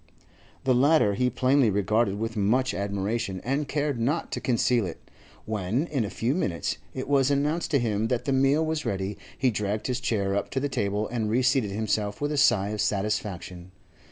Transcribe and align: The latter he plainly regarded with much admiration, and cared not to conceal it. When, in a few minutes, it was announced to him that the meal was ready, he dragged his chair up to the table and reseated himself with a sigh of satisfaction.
The 0.63 0.73
latter 0.73 1.13
he 1.13 1.29
plainly 1.29 1.69
regarded 1.69 2.17
with 2.17 2.35
much 2.35 2.73
admiration, 2.73 3.39
and 3.45 3.67
cared 3.67 3.99
not 3.99 4.31
to 4.31 4.41
conceal 4.41 4.87
it. 4.87 4.97
When, 5.45 5.85
in 5.85 6.03
a 6.03 6.09
few 6.09 6.33
minutes, 6.33 6.79
it 6.95 7.07
was 7.07 7.29
announced 7.29 7.69
to 7.69 7.77
him 7.79 8.07
that 8.07 8.25
the 8.25 8.33
meal 8.33 8.65
was 8.65 8.83
ready, 8.83 9.15
he 9.37 9.51
dragged 9.51 9.85
his 9.85 9.99
chair 9.99 10.35
up 10.35 10.49
to 10.49 10.59
the 10.59 10.69
table 10.69 11.07
and 11.09 11.29
reseated 11.29 11.69
himself 11.69 12.19
with 12.19 12.31
a 12.31 12.37
sigh 12.37 12.69
of 12.69 12.81
satisfaction. 12.81 13.69